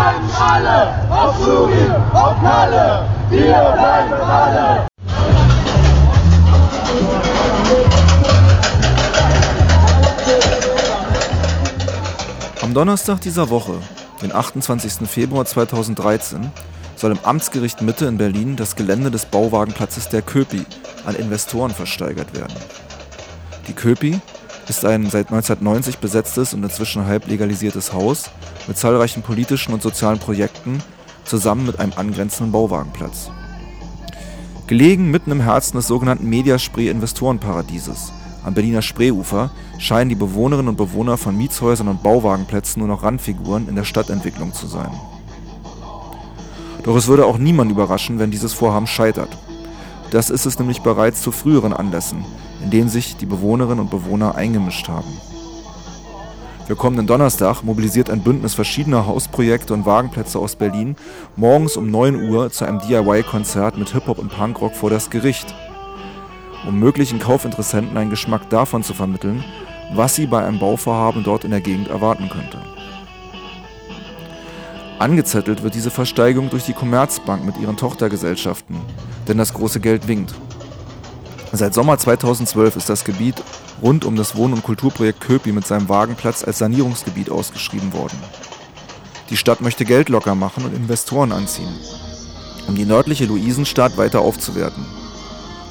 bleiben 0.00 0.30
alle 0.40 1.10
auf 1.10 1.36
Fluri, 1.36 1.90
auf 2.14 2.40
Kalle. 2.40 3.06
Wir 3.28 3.52
bleiben 3.52 4.14
alle. 4.14 4.86
Am 12.62 12.72
Donnerstag 12.72 13.20
dieser 13.20 13.50
Woche, 13.50 13.74
den 14.22 14.34
28. 14.34 15.06
Februar 15.06 15.44
2013, 15.44 16.50
soll 16.96 17.12
im 17.12 17.18
Amtsgericht 17.22 17.82
Mitte 17.82 18.06
in 18.06 18.16
Berlin 18.16 18.56
das 18.56 18.76
Gelände 18.76 19.10
des 19.10 19.26
Bauwagenplatzes 19.26 20.08
der 20.08 20.22
Köpi 20.22 20.64
an 21.04 21.14
Investoren 21.14 21.72
versteigert 21.72 22.34
werden. 22.34 22.54
Die 23.68 23.74
Köpi 23.74 24.18
ist 24.68 24.84
ein 24.86 25.10
seit 25.10 25.26
1990 25.26 25.98
besetztes 25.98 26.54
und 26.54 26.62
inzwischen 26.62 27.06
halb 27.06 27.26
legalisiertes 27.26 27.92
Haus 27.92 28.30
mit 28.66 28.78
zahlreichen 28.78 29.22
politischen 29.22 29.74
und 29.74 29.82
sozialen 29.82 30.18
Projekten 30.18 30.82
zusammen 31.24 31.66
mit 31.66 31.78
einem 31.78 31.92
angrenzenden 31.96 32.52
Bauwagenplatz. 32.52 33.30
Gelegen 34.66 35.10
mitten 35.10 35.32
im 35.32 35.40
Herzen 35.40 35.76
des 35.76 35.86
sogenannten 35.88 36.28
Mediaspree-Investorenparadieses 36.28 38.12
am 38.42 38.54
Berliner 38.54 38.80
Spreeufer 38.80 39.50
scheinen 39.78 40.08
die 40.08 40.14
Bewohnerinnen 40.14 40.68
und 40.68 40.76
Bewohner 40.76 41.18
von 41.18 41.36
Mietshäusern 41.36 41.88
und 41.88 42.02
Bauwagenplätzen 42.02 42.80
nur 42.80 42.88
noch 42.88 43.02
Randfiguren 43.02 43.68
in 43.68 43.76
der 43.76 43.84
Stadtentwicklung 43.84 44.54
zu 44.54 44.66
sein. 44.66 44.90
Doch 46.82 46.96
es 46.96 47.06
würde 47.06 47.26
auch 47.26 47.36
niemand 47.36 47.70
überraschen, 47.70 48.18
wenn 48.18 48.30
dieses 48.30 48.54
Vorhaben 48.54 48.86
scheitert. 48.86 49.36
Das 50.10 50.30
ist 50.30 50.46
es 50.46 50.58
nämlich 50.58 50.80
bereits 50.80 51.20
zu 51.20 51.32
früheren 51.32 51.74
Anlässen, 51.74 52.24
in 52.64 52.70
denen 52.70 52.88
sich 52.88 53.16
die 53.16 53.26
Bewohnerinnen 53.26 53.80
und 53.80 53.90
Bewohner 53.90 54.34
eingemischt 54.34 54.88
haben. 54.88 55.12
Für 56.66 56.76
kommenden 56.76 57.06
Donnerstag 57.06 57.62
mobilisiert 57.62 58.10
ein 58.10 58.22
Bündnis 58.22 58.54
verschiedener 58.54 59.06
Hausprojekte 59.06 59.74
und 59.74 59.86
Wagenplätze 59.86 60.38
aus 60.38 60.54
Berlin 60.54 60.96
morgens 61.34 61.76
um 61.76 61.90
9 61.90 62.30
Uhr 62.30 62.50
zu 62.50 62.64
einem 62.64 62.78
DIY-Konzert 62.78 63.76
mit 63.76 63.90
Hip-Hop 63.90 64.18
und 64.18 64.30
Punkrock 64.30 64.74
vor 64.74 64.90
das 64.90 65.10
Gericht, 65.10 65.52
um 66.66 66.78
möglichen 66.78 67.18
Kaufinteressenten 67.18 67.96
einen 67.96 68.10
Geschmack 68.10 68.48
davon 68.50 68.84
zu 68.84 68.94
vermitteln, 68.94 69.44
was 69.94 70.14
sie 70.14 70.26
bei 70.26 70.44
einem 70.44 70.60
Bauvorhaben 70.60 71.24
dort 71.24 71.44
in 71.44 71.50
der 71.50 71.60
Gegend 71.60 71.88
erwarten 71.88 72.28
könnte. 72.28 72.58
Angezettelt 75.00 75.62
wird 75.62 75.74
diese 75.74 75.90
Versteigerung 75.90 76.50
durch 76.50 76.64
die 76.64 76.74
Commerzbank 76.74 77.44
mit 77.44 77.56
ihren 77.56 77.78
Tochtergesellschaften, 77.78 78.76
denn 79.26 79.38
das 79.38 79.54
große 79.54 79.80
Geld 79.80 80.06
winkt. 80.06 80.34
Seit 81.52 81.74
Sommer 81.74 81.98
2012 81.98 82.76
ist 82.76 82.88
das 82.88 83.04
Gebiet 83.04 83.42
rund 83.82 84.04
um 84.04 84.14
das 84.14 84.36
Wohn- 84.36 84.52
und 84.52 84.62
Kulturprojekt 84.62 85.20
Köpi 85.20 85.50
mit 85.50 85.66
seinem 85.66 85.88
Wagenplatz 85.88 86.44
als 86.44 86.58
Sanierungsgebiet 86.58 87.28
ausgeschrieben 87.28 87.92
worden. 87.92 88.18
Die 89.30 89.36
Stadt 89.36 89.60
möchte 89.60 89.84
Geld 89.84 90.08
locker 90.08 90.36
machen 90.36 90.64
und 90.64 90.74
Investoren 90.74 91.32
anziehen, 91.32 91.74
um 92.68 92.76
die 92.76 92.84
nördliche 92.84 93.26
Luisenstadt 93.26 93.96
weiter 93.96 94.20
aufzuwerten. 94.20 94.86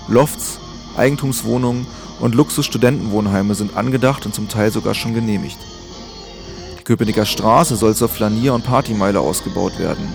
Lofts, 0.10 0.60
Eigentumswohnungen 0.98 1.88
und 2.20 2.36
Luxus-Studentenwohnheime 2.36 3.56
sind 3.56 3.78
angedacht 3.78 4.26
und 4.26 4.36
zum 4.36 4.50
Teil 4.50 4.72
sogar 4.72 4.96
schon 4.96 5.14
genehmigt. 5.14 5.58
Köpenicker 6.84 7.26
Straße 7.26 7.78
soll 7.78 7.96
zur 7.96 8.10
Flanier- 8.10 8.54
und 8.54 8.66
Partymeile 8.66 9.22
ausgebaut 9.22 9.80
werden. 9.80 10.12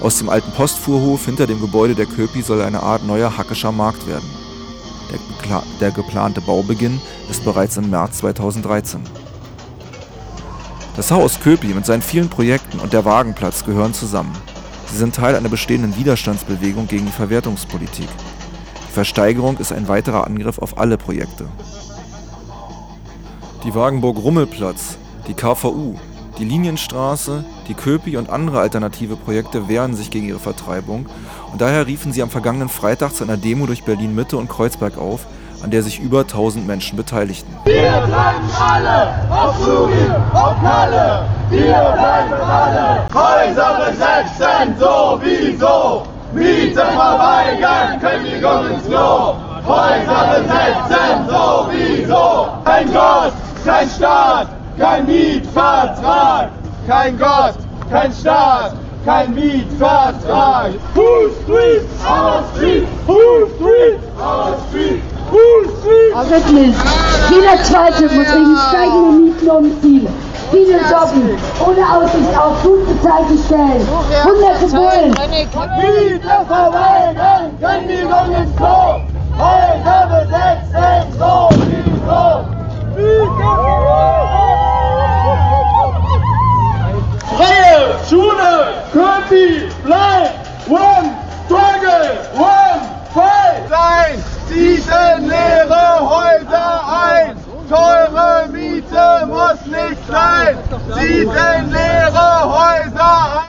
Aus 0.00 0.18
dem 0.18 0.28
alten 0.28 0.52
Postfuhrhof 0.52 1.24
hinter 1.24 1.48
dem 1.48 1.60
Gebäude 1.60 1.96
der 1.96 2.06
Köpi 2.06 2.42
soll 2.42 2.62
eine 2.62 2.82
Art 2.82 3.04
neuer 3.04 3.36
hackischer 3.36 3.72
Markt 3.72 4.06
werden. 4.06 4.28
Der, 5.10 5.62
der 5.80 5.90
geplante 5.90 6.40
Baubeginn 6.40 7.00
ist 7.30 7.44
bereits 7.44 7.76
im 7.76 7.90
März 7.90 8.18
2013. 8.18 9.00
Das 10.96 11.10
Haus 11.10 11.38
Köpi 11.40 11.68
mit 11.68 11.86
seinen 11.86 12.02
vielen 12.02 12.28
Projekten 12.28 12.80
und 12.80 12.92
der 12.92 13.04
Wagenplatz 13.04 13.64
gehören 13.64 13.94
zusammen. 13.94 14.36
Sie 14.90 14.96
sind 14.96 15.14
Teil 15.14 15.36
einer 15.36 15.48
bestehenden 15.48 15.96
Widerstandsbewegung 15.96 16.88
gegen 16.88 17.06
die 17.06 17.12
Verwertungspolitik. 17.12 18.08
Die 18.88 18.92
Versteigerung 18.92 19.58
ist 19.58 19.72
ein 19.72 19.86
weiterer 19.86 20.26
Angriff 20.26 20.58
auf 20.58 20.78
alle 20.78 20.98
Projekte. 20.98 21.46
Die 23.64 23.74
Wagenburg 23.74 24.16
Rummelplatz, 24.16 24.96
die 25.28 25.34
KVU, 25.34 25.94
die 26.38 26.44
Linienstraße, 26.44 27.44
die 27.68 27.74
Köpi 27.74 28.16
und 28.16 28.30
andere 28.30 28.60
alternative 28.60 29.16
Projekte 29.16 29.68
wehren 29.68 29.94
sich 29.94 30.10
gegen 30.10 30.26
ihre 30.26 30.38
Vertreibung 30.38 31.06
und 31.52 31.60
daher 31.60 31.86
riefen 31.86 32.12
sie 32.12 32.22
am 32.22 32.30
vergangenen 32.30 32.68
Freitag 32.68 33.14
zu 33.14 33.24
einer 33.24 33.36
Demo 33.36 33.66
durch 33.66 33.84
Berlin 33.84 34.14
Mitte 34.14 34.38
und 34.38 34.48
Kreuzberg 34.48 34.96
auf, 34.96 35.26
an 35.62 35.70
der 35.70 35.82
sich 35.82 36.00
über 36.00 36.20
1000 36.20 36.66
Menschen 36.66 36.96
beteiligten. 36.96 37.52
Wir 37.64 38.02
bleiben 38.06 38.48
alle 38.58 39.14
auf 39.30 39.62
Fluri, 39.62 40.10
auf 40.32 40.60
Kalle. 40.62 41.28
Wir 41.50 41.94
bleiben 41.94 42.42
alle. 42.42 43.08
Häuser 43.12 43.90
besetzen 43.90 44.74
sowieso. 44.78 46.06
Miete 46.32 46.80
verweigern, 46.80 47.98
Kündigung 48.00 48.70
ins 48.70 48.86
Klo. 48.86 49.34
Häuser 49.66 50.36
besetzen 50.36 51.28
sowieso. 51.28 52.48
Kein 52.64 52.92
Gott, 52.92 53.32
kein 53.64 53.88
Staat, 53.88 54.48
kein 54.78 55.06
Mietvertrag. 55.06 56.50
Kein 56.88 57.18
Gott, 57.18 57.52
kein 57.90 58.10
Staat, 58.14 58.72
kein 59.04 59.34
Mietvertrag. 59.34 60.72
Who 60.94 61.28
Street, 61.42 61.82
our 62.02 62.42
Street, 62.54 62.88
Who 63.06 63.46
Street, 63.56 64.00
our 64.18 64.56
Street. 64.70 65.02
Aber 66.14 66.30
wirklich, 66.30 66.74
jeder 67.28 67.62
Zweite 67.64 68.04
muss 68.04 68.32
wegen 68.32 68.56
steigender 68.70 69.12
Mieten 69.12 69.50
umziehen. 69.50 70.08
Viele 70.50 70.78
jobben, 70.78 71.36
ohne 71.60 71.84
Aussicht 71.94 72.38
auf 72.38 72.62
gut 72.62 72.86
bezahlte 72.86 73.36
Stellen. 73.44 73.86
Hunderte 74.24 74.66
Bullen. 74.68 75.10
Miete 75.76 76.46
verweigern, 76.48 77.50
Kündigung 77.60 78.34
ins 78.34 78.56
Klo. 78.56 79.02
Häuser 79.36 80.08
besetzen 80.08 81.12
sowieso. 81.18 82.58
Freie 82.94 84.27
Schule, 88.08 88.72
Köpi, 88.90 89.68
bleib, 89.84 90.32
one, 90.66 91.14
struggle, 91.44 92.16
one, 92.32 92.80
fight. 93.12 93.68
Sein, 93.68 94.24
ziehen 94.48 95.28
leere 95.28 96.00
Häuser 96.00 96.80
ein. 96.88 97.36
Teure 97.68 98.48
Miete 98.50 99.26
muss 99.26 99.60
nicht 99.66 100.00
sein. 100.10 100.56
Ziehen 100.94 101.70
leere 101.70 102.28
Häuser 102.44 103.44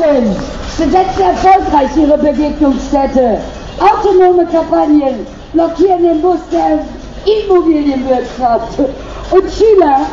ein. 0.00 0.36
Besetzen 0.78 1.22
erfolgreich 1.22 1.96
ihre 1.96 2.16
Begegnungsstätte. 2.16 3.40
Autonome 3.80 4.46
Kampagnen 4.46 5.26
blockieren 5.52 6.02
den 6.04 6.22
Bus 6.22 6.38
der 6.52 6.78
Immobilienwirtschaft. 7.26 8.78
Und 8.78 9.50
Schüler 9.50 10.06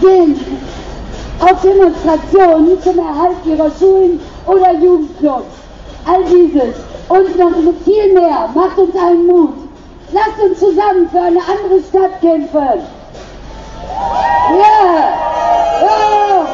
gehen 0.00 0.40
auf 1.40 1.60
Demonstrationen 1.62 2.80
zum 2.82 2.98
Erhalt 2.98 3.36
ihrer 3.44 3.70
Schulen 3.78 4.20
oder 4.46 4.72
Jugendclubs. 4.74 5.44
All 6.04 6.24
dieses 6.24 6.74
und 7.08 7.38
noch 7.38 7.52
viel 7.84 8.12
mehr 8.14 8.48
macht 8.54 8.78
uns 8.78 8.96
allen 8.96 9.26
Mut. 9.26 9.54
Lasst 10.12 10.40
uns 10.42 10.58
zusammen 10.58 11.08
für 11.10 11.20
eine 11.20 11.40
andere 11.40 11.80
Stadt 11.88 12.20
kämpfen. 12.20 12.82
Ja! 14.58 15.12
ja. 15.82 16.46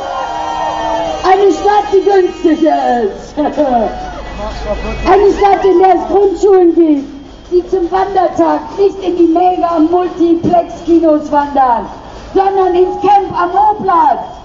Eine 1.31 1.53
Stadt, 1.53 1.84
die 1.93 2.03
günstiger 2.03 3.03
ist. 3.03 3.34
Eine 3.39 5.31
Stadt, 5.33 5.65
in 5.65 5.78
der 5.78 5.95
es 5.95 6.06
Grundschulen 6.09 6.75
gibt, 6.75 7.06
die 7.50 7.66
zum 7.69 7.91
Wandertag 7.91 8.60
nicht 8.78 9.03
in 9.03 9.16
die 9.16 9.27
Mega-Multiplex-Kinos 9.27 11.33
wandern, 11.33 11.87
sondern 12.34 12.75
ins 12.75 13.00
Camp 13.00 13.33
am 13.33 13.50
Hochplatz. 13.53 14.38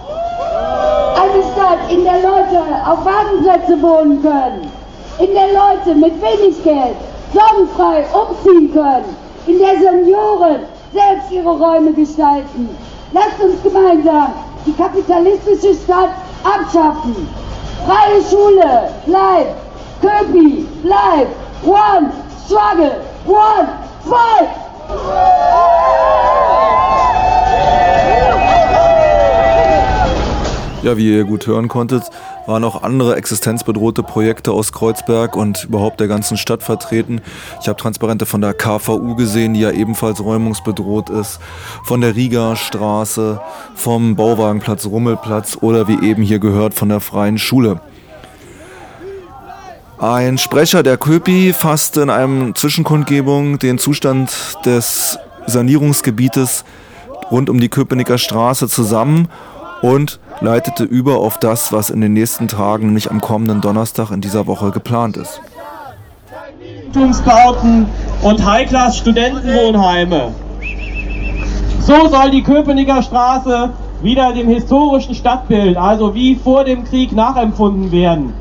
Eine 1.16 1.44
Stadt, 1.54 1.92
in 1.92 2.04
der 2.04 2.22
Leute 2.22 2.60
auf 2.86 3.06
Wagenplätze 3.06 3.82
wohnen 3.82 4.22
können, 4.22 4.72
in 5.20 5.34
der 5.34 5.48
Leute 5.48 5.96
mit 5.96 6.22
wenig 6.22 6.64
Geld 6.64 6.96
sorgenfrei 7.34 8.06
umziehen 8.14 8.74
können, 8.74 9.16
in 9.48 9.60
der 9.60 9.80
Senioren 9.80 10.62
selbst 10.94 11.32
ihre 11.32 11.50
Räume 11.50 11.94
gestalten. 11.94 12.70
Lasst 13.12 13.40
uns 13.44 13.62
gemeinsam 13.64 14.34
die 14.66 14.74
kapitalistische 14.74 15.76
Stadt 15.84 16.10
abschaffen. 16.44 17.28
Freie 17.86 18.22
Schule, 18.30 18.90
bleib! 19.06 19.48
Köpi, 20.02 20.66
bleib! 20.84 21.28
One, 21.66 22.12
struggle! 22.46 23.02
One, 23.26 23.68
fight! 24.06 24.50
Ja, 30.84 30.98
wie 30.98 31.16
ihr 31.16 31.24
gut 31.24 31.48
hören 31.48 31.70
konntet, 31.70 32.04
waren 32.46 32.66
auch 32.66 32.84
andere 32.84 33.16
existenzbedrohte 33.16 34.04
Projekte 34.04 34.52
aus 34.52 34.74
Kreuzberg 34.74 35.34
und 35.38 35.64
überhaupt 35.64 36.02
der 36.02 36.10
ganzen 36.10 36.36
Stadt 36.36 36.62
vertreten. 36.62 37.22
Ich 37.62 37.70
habe 37.70 37.80
Transparente 37.80 38.26
von 38.26 38.42
der 38.42 38.54
KVU 38.54 39.16
gesehen, 39.16 39.54
die 39.54 39.62
ja 39.62 39.72
ebenfalls 39.72 40.22
räumungsbedroht 40.22 41.10
ist, 41.10 41.40
von 41.86 42.02
der 42.02 42.18
Rieger 42.18 42.58
Straße, 42.58 43.40
vom 43.76 44.18
Bauwagenplatz 44.18 44.86
Rummelplatz 44.86 45.58
oder 45.62 45.88
wie 45.88 46.06
eben 46.06 46.22
hier 46.22 46.40
gehört 46.40 46.74
von 46.74 46.90
der 46.90 47.00
Freien 47.00 47.38
Schule. 47.38 47.80
Ein 50.00 50.38
Sprecher 50.38 50.84
der 50.84 50.98
Köpi 50.98 51.54
fasste 51.54 52.02
in 52.02 52.10
einem 52.10 52.56
Zwischenkundgebung 52.56 53.58
den 53.58 53.78
Zustand 53.78 54.58
des 54.66 55.18
Sanierungsgebietes 55.48 56.66
rund 57.32 57.50
um 57.50 57.62
die 57.62 57.70
Köpenicker 57.70 58.18
Straße 58.18 58.68
zusammen 58.68 59.30
und 59.84 60.20
leitete 60.40 60.86
über 60.86 61.18
auf 61.18 61.38
das, 61.38 61.74
was 61.74 61.90
in 61.90 62.00
den 62.00 62.14
nächsten 62.14 62.48
Tagen, 62.48 62.86
nämlich 62.86 63.12
am 63.12 63.20
kommenden 63.20 63.60
Donnerstag 63.60 64.12
in 64.12 64.22
dieser 64.22 64.48
Woche 64.48 64.72
geplant 64.72 65.18
ist. 65.18 65.42
Und 68.22 68.46
High-Class-Studentenwohnheime. 68.46 70.34
So 71.82 72.08
soll 72.08 72.32
die 72.32 72.44
Köpenicker 72.44 73.04
Straße 73.04 73.72
wieder 74.02 74.32
dem 74.32 74.48
historischen 74.48 75.16
Stadtbild, 75.16 75.76
also 75.76 76.16
wie 76.16 76.36
vor 76.36 76.64
dem 76.64 76.86
Krieg, 76.86 77.12
nachempfunden 77.12 77.92
werden. 77.92 78.34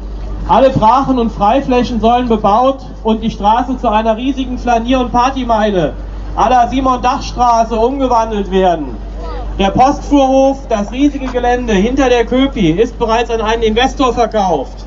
Alle 0.46 0.70
Brachen 0.70 1.18
und 1.18 1.32
Freiflächen 1.32 2.00
sollen 2.00 2.28
bebaut 2.28 2.84
und 3.02 3.20
die 3.20 3.30
Straße 3.30 3.78
zu 3.78 3.88
einer 3.88 4.16
riesigen 4.16 4.58
Flanier- 4.58 5.00
und 5.00 5.10
Partymeile 5.10 5.94
aller 6.36 6.68
Simon-Dach-Straße 6.68 7.74
umgewandelt 7.74 8.50
werden. 8.50 8.96
Der 9.58 9.70
Postfuhrhof, 9.70 10.66
das 10.68 10.90
riesige 10.92 11.26
Gelände 11.26 11.74
hinter 11.74 12.08
der 12.08 12.24
Köpi, 12.24 12.70
ist 12.70 12.98
bereits 12.98 13.30
an 13.30 13.42
einen 13.42 13.62
Investor 13.62 14.14
verkauft. 14.14 14.86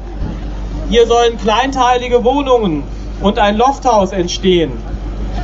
Hier 0.89 1.05
sollen 1.05 1.37
kleinteilige 1.37 2.23
Wohnungen 2.23 2.83
und 3.21 3.37
ein 3.37 3.57
Lofthaus 3.57 4.11
entstehen. 4.11 4.71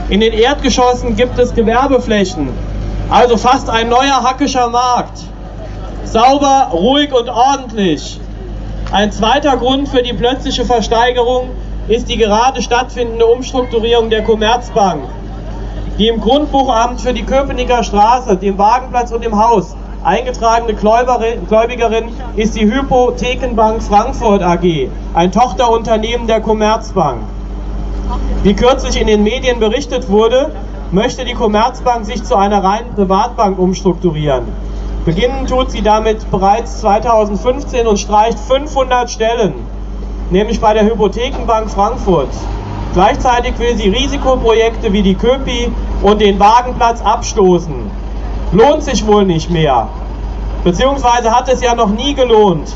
In 0.09 0.21
den 0.21 0.33
Erdgeschossen 0.33 1.15
gibt 1.15 1.38
es 1.38 1.53
Gewerbeflächen, 1.53 2.50
also 3.12 3.38
fast 3.38 3.69
ein 3.69 3.89
neuer 3.89 4.23
hackischer 4.23 4.69
Markt. 4.69 5.19
Sauber, 6.03 6.69
ruhig 6.73 7.13
und 7.13 7.29
ordentlich. 7.29 8.19
Ein 8.91 9.12
zweiter 9.12 9.56
Grund 9.56 9.88
für 9.88 10.01
die 10.01 10.13
plötzliche 10.13 10.65
Versteigerung 10.65 11.50
ist 11.88 12.09
die 12.09 12.18
gerade 12.18 12.62
stattfindende 12.62 13.27
Umstrukturierung 13.27 14.09
der 14.09 14.23
Commerzbank. 14.23 15.03
Die 15.98 16.08
im 16.08 16.22
Grundbuchamt 16.22 17.02
für 17.02 17.14
die 17.14 17.24
Köpenicker 17.24 17.84
Straße, 17.84 18.38
dem 18.38 18.58
Wagenplatz 18.58 19.12
und 19.12 19.24
dem 19.24 19.38
Haus 19.38 19.76
eingetragene 20.04 20.74
Gläubigerin 20.74 22.10
ist 22.36 22.56
die 22.56 22.66
Hypothekenbank 22.66 23.84
Frankfurt 23.84 24.42
AG, 24.42 24.90
ein 25.14 25.32
Tochterunternehmen 25.32 26.28
der 26.28 26.42
Commerzbank. 26.42 27.22
Wie 28.42 28.56
kürzlich 28.56 29.00
in 29.00 29.08
den 29.08 29.22
Medien 29.22 29.60
berichtet 29.60 30.10
wurde, 30.10 30.52
möchte 30.92 31.24
die 31.24 31.34
Commerzbank 31.34 32.06
sich 32.06 32.24
zu 32.24 32.36
einer 32.36 32.64
reinen 32.64 32.96
Privatbank 32.96 33.60
umstrukturieren. 33.60 34.46
Beginnen 35.06 35.46
tut 35.46 35.72
sie 35.72 35.82
damit 35.82 36.30
bereits 36.32 36.82
2015 36.82 37.86
und 37.86 38.00
streicht 38.00 38.40
500 38.40 39.10
Stellen, 39.10 39.54
nämlich 40.32 40.60
bei 40.60 40.74
der 40.74 40.86
Hypothekenbank 40.86 41.70
Frankfurt. 41.70 42.30
Gleichzeitig 42.94 43.58
will 43.58 43.78
sie 43.78 43.90
Risikoprojekte 43.90 44.92
wie 44.92 45.02
die 45.02 45.16
Köpi 45.16 45.72
und 46.02 46.20
den 46.20 46.40
Wagenplatz 46.40 47.02
abstoßen. 47.02 47.90
Lohnt 48.52 48.84
sich 48.84 49.08
wohl 49.08 49.24
nicht 49.24 49.50
mehr. 49.50 49.88
Beziehungsweise 50.66 51.32
hat 51.32 51.48
es 51.48 51.62
ja 51.62 51.74
noch 51.74 51.90
nie 51.90 52.14
gelohnt. 52.14 52.74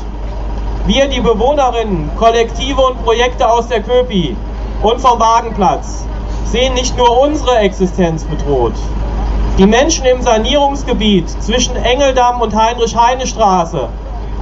Wir, 0.86 1.06
die 1.08 1.20
Bewohnerinnen, 1.20 2.10
Kollektive 2.18 2.80
und 2.80 3.04
Projekte 3.04 3.50
aus 3.50 3.68
der 3.68 3.82
Köpi, 3.82 4.36
und 4.82 5.00
vom 5.00 5.18
Wagenplatz 5.18 6.06
sehen 6.44 6.74
nicht 6.74 6.96
nur 6.96 7.20
unsere 7.20 7.58
Existenz 7.58 8.24
bedroht. 8.24 8.74
Die 9.58 9.66
Menschen 9.66 10.06
im 10.06 10.22
Sanierungsgebiet 10.22 11.28
zwischen 11.42 11.76
Engeldamm 11.76 12.40
und 12.40 12.54
Heinrich-Heine-Straße, 12.54 13.88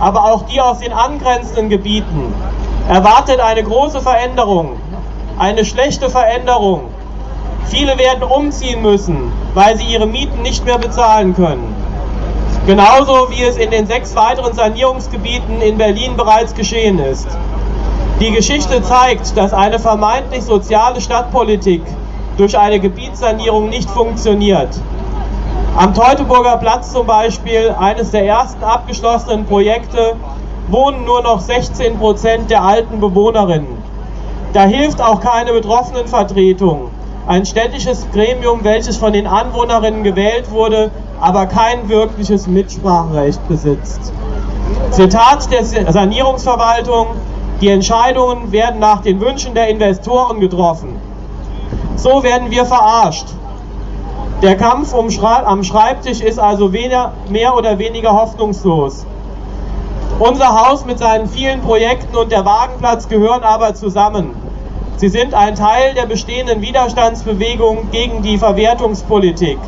aber 0.00 0.24
auch 0.24 0.42
die 0.46 0.60
aus 0.60 0.78
den 0.78 0.92
angrenzenden 0.92 1.68
Gebieten, 1.68 2.34
erwartet 2.88 3.40
eine 3.40 3.62
große 3.62 4.00
Veränderung, 4.00 4.76
eine 5.38 5.64
schlechte 5.64 6.10
Veränderung. 6.10 6.82
Viele 7.66 7.98
werden 7.98 8.22
umziehen 8.22 8.82
müssen, 8.82 9.32
weil 9.54 9.76
sie 9.76 9.84
ihre 9.84 10.06
Mieten 10.06 10.42
nicht 10.42 10.64
mehr 10.64 10.78
bezahlen 10.78 11.34
können. 11.34 11.74
Genauso 12.66 13.30
wie 13.30 13.42
es 13.42 13.56
in 13.56 13.70
den 13.70 13.86
sechs 13.86 14.14
weiteren 14.14 14.54
Sanierungsgebieten 14.54 15.60
in 15.60 15.76
Berlin 15.76 16.16
bereits 16.16 16.54
geschehen 16.54 16.98
ist. 16.98 17.26
Die 18.20 18.30
Geschichte 18.30 18.80
zeigt, 18.82 19.36
dass 19.36 19.52
eine 19.52 19.78
vermeintlich 19.78 20.44
soziale 20.44 21.00
Stadtpolitik 21.00 21.82
durch 22.36 22.56
eine 22.56 22.78
Gebietssanierung 22.78 23.68
nicht 23.68 23.90
funktioniert. 23.90 24.68
Am 25.76 25.92
Teutoburger 25.92 26.56
Platz 26.58 26.92
zum 26.92 27.06
Beispiel, 27.06 27.74
eines 27.78 28.12
der 28.12 28.24
ersten 28.24 28.62
abgeschlossenen 28.62 29.44
Projekte, 29.44 30.14
wohnen 30.68 31.04
nur 31.04 31.22
noch 31.22 31.40
16 31.40 31.98
Prozent 31.98 32.48
der 32.50 32.62
alten 32.62 33.00
Bewohnerinnen. 33.00 33.83
Da 34.54 34.62
hilft 34.66 35.02
auch 35.02 35.20
keine 35.20 35.52
Betroffenenvertretung, 35.52 36.90
ein 37.26 37.44
städtisches 37.44 38.06
Gremium, 38.12 38.62
welches 38.62 38.96
von 38.96 39.12
den 39.12 39.26
Anwohnerinnen 39.26 40.04
gewählt 40.04 40.48
wurde, 40.52 40.92
aber 41.20 41.46
kein 41.46 41.88
wirkliches 41.88 42.46
Mitspracherecht 42.46 43.46
besitzt. 43.48 44.12
Zitat 44.92 45.50
der 45.50 45.92
Sanierungsverwaltung, 45.92 47.08
die 47.60 47.68
Entscheidungen 47.68 48.52
werden 48.52 48.78
nach 48.78 49.02
den 49.02 49.20
Wünschen 49.20 49.54
der 49.54 49.66
Investoren 49.66 50.38
getroffen. 50.38 51.00
So 51.96 52.22
werden 52.22 52.52
wir 52.52 52.64
verarscht. 52.64 53.26
Der 54.40 54.56
Kampf 54.56 54.94
um 54.94 55.10
Schrei 55.10 55.44
am 55.44 55.64
Schreibtisch 55.64 56.20
ist 56.20 56.38
also 56.38 56.72
weniger, 56.72 57.10
mehr 57.28 57.56
oder 57.56 57.80
weniger 57.80 58.12
hoffnungslos. 58.12 59.04
Unser 60.20 60.54
Haus 60.54 60.84
mit 60.84 61.00
seinen 61.00 61.26
vielen 61.28 61.60
Projekten 61.60 62.14
und 62.14 62.30
der 62.30 62.44
Wagenplatz 62.44 63.08
gehören 63.08 63.42
aber 63.42 63.74
zusammen. 63.74 64.43
Sie 64.96 65.08
sind 65.08 65.34
ein 65.34 65.56
Teil 65.56 65.94
der 65.94 66.06
bestehenden 66.06 66.60
Widerstandsbewegung 66.62 67.90
gegen 67.90 68.22
die 68.22 68.38
Verwertungspolitik. 68.38 69.58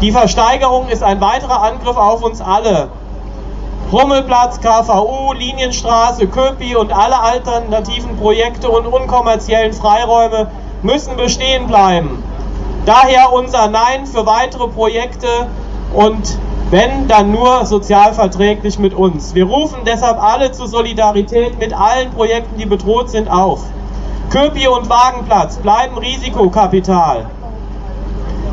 Die 0.00 0.12
Versteigerung 0.12 0.88
ist 0.88 1.02
ein 1.02 1.20
weiterer 1.20 1.62
Angriff 1.62 1.96
auf 1.96 2.22
uns 2.22 2.40
alle, 2.40 2.88
Rummelplatz, 3.92 4.60
KVU, 4.60 5.32
Linienstraße, 5.34 6.28
Köpi 6.28 6.76
und 6.76 6.92
alle 6.92 7.20
alternativen 7.20 8.16
Projekte 8.16 8.70
und 8.70 8.86
unkommerziellen 8.86 9.72
Freiräume 9.72 10.46
müssen 10.82 11.16
bestehen 11.16 11.66
bleiben. 11.66 12.22
Daher 12.86 13.32
unser 13.32 13.68
Nein 13.68 14.06
für 14.06 14.24
weitere 14.24 14.68
Projekte 14.68 15.26
und 15.92 16.38
wenn, 16.70 17.08
dann 17.08 17.32
nur 17.32 17.66
sozialverträglich 17.66 18.78
mit 18.78 18.94
uns. 18.94 19.34
Wir 19.34 19.44
rufen 19.44 19.80
deshalb 19.84 20.22
alle 20.22 20.52
zur 20.52 20.68
Solidarität 20.68 21.58
mit 21.58 21.74
allen 21.74 22.10
Projekten, 22.12 22.56
die 22.58 22.66
bedroht 22.66 23.10
sind, 23.10 23.28
auf. 23.28 23.64
Köpi 24.30 24.68
und 24.68 24.88
Wagenplatz 24.88 25.56
bleiben 25.56 25.98
Risikokapital. 25.98 27.28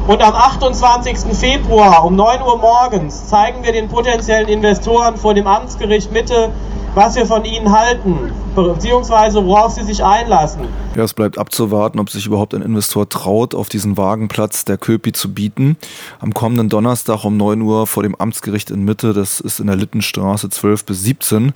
Und 0.07 0.23
am 0.23 0.33
28. 0.33 1.37
Februar 1.37 2.03
um 2.03 2.15
9 2.15 2.41
Uhr 2.41 2.57
morgens 2.57 3.27
zeigen 3.27 3.63
wir 3.63 3.71
den 3.73 3.87
potenziellen 3.87 4.47
Investoren 4.47 5.17
vor 5.17 5.35
dem 5.35 5.45
Amtsgericht 5.45 6.11
Mitte, 6.11 6.49
was 6.95 7.15
wir 7.15 7.27
von 7.27 7.45
ihnen 7.45 7.77
halten, 7.77 8.31
beziehungsweise 8.55 9.45
worauf 9.45 9.73
sie 9.73 9.83
sich 9.83 10.03
einlassen. 10.03 10.61
Ja, 10.95 11.03
es 11.03 11.13
bleibt 11.13 11.37
abzuwarten, 11.37 11.99
ob 11.99 12.09
sich 12.09 12.25
überhaupt 12.25 12.55
ein 12.55 12.63
Investor 12.63 13.07
traut, 13.07 13.53
auf 13.53 13.69
diesen 13.69 13.97
Wagenplatz 13.97 14.65
der 14.65 14.79
Köpi 14.79 15.11
zu 15.11 15.31
bieten. 15.31 15.77
Am 16.19 16.33
kommenden 16.33 16.69
Donnerstag 16.69 17.23
um 17.23 17.37
9 17.37 17.61
Uhr 17.61 17.85
vor 17.85 18.01
dem 18.01 18.15
Amtsgericht 18.15 18.71
in 18.71 18.83
Mitte, 18.83 19.13
das 19.13 19.39
ist 19.39 19.59
in 19.59 19.67
der 19.67 19.75
Littenstraße 19.75 20.49
12 20.49 20.85
bis 20.85 21.03
17, 21.03 21.53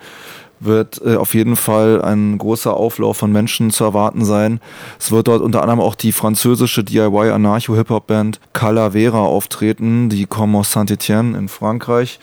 wird 0.61 1.01
äh, 1.03 1.15
auf 1.15 1.33
jeden 1.33 1.55
Fall 1.55 2.01
ein 2.01 2.37
großer 2.37 2.73
Auflauf 2.73 3.17
von 3.17 3.31
Menschen 3.31 3.71
zu 3.71 3.83
erwarten 3.83 4.23
sein. 4.23 4.59
Es 4.99 5.11
wird 5.11 5.27
dort 5.27 5.41
unter 5.41 5.61
anderem 5.61 5.81
auch 5.81 5.95
die 5.95 6.11
französische 6.11 6.83
DIY-Anarcho-Hip-Hop-Band 6.83 8.39
Calavera 8.53 9.19
auftreten. 9.19 10.09
Die 10.09 10.25
kommen 10.25 10.55
aus 10.55 10.71
Saint-Étienne 10.71 11.37
in 11.37 11.49
Frankreich. 11.49 12.19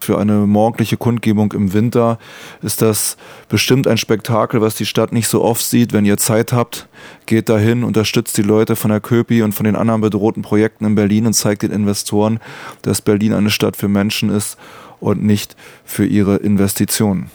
Für 0.00 0.18
eine 0.18 0.46
morgendliche 0.46 0.96
Kundgebung 0.96 1.52
im 1.52 1.72
Winter 1.72 2.18
ist 2.62 2.82
das 2.82 3.16
bestimmt 3.48 3.88
ein 3.88 3.98
Spektakel, 3.98 4.60
was 4.60 4.76
die 4.76 4.86
Stadt 4.86 5.12
nicht 5.12 5.26
so 5.26 5.42
oft 5.42 5.62
sieht. 5.62 5.92
Wenn 5.92 6.04
ihr 6.04 6.16
Zeit 6.16 6.52
habt, 6.52 6.88
geht 7.26 7.48
dahin, 7.48 7.82
unterstützt 7.82 8.36
die 8.36 8.42
Leute 8.42 8.76
von 8.76 8.90
der 8.90 9.00
Köpi 9.00 9.42
und 9.42 9.52
von 9.52 9.64
den 9.64 9.74
anderen 9.74 10.00
bedrohten 10.00 10.42
Projekten 10.42 10.84
in 10.84 10.94
Berlin 10.94 11.26
und 11.26 11.32
zeigt 11.32 11.62
den 11.62 11.72
Investoren, 11.72 12.38
dass 12.82 13.02
Berlin 13.02 13.32
eine 13.32 13.50
Stadt 13.50 13.76
für 13.76 13.88
Menschen 13.88 14.30
ist 14.30 14.56
und 15.00 15.22
nicht 15.22 15.56
für 15.84 16.06
ihre 16.06 16.36
Investitionen. 16.36 17.30